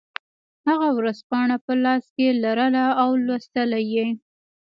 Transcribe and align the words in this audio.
هغه 0.67 0.89
ورځپاڼه 0.97 1.57
په 1.65 1.73
لاس 1.83 2.03
کې 2.15 2.27
لرله 2.43 2.85
او 3.01 3.09
لوستله 3.25 3.79
یې 3.93 4.05